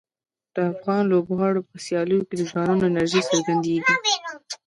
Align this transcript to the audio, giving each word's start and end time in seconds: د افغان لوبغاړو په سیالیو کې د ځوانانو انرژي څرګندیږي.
د 0.55 0.57
افغان 0.71 1.01
لوبغاړو 1.11 1.67
په 1.69 1.75
سیالیو 1.85 2.27
کې 2.27 2.35
د 2.37 2.41
ځوانانو 2.51 2.87
انرژي 2.89 3.21
څرګندیږي. 3.29 3.87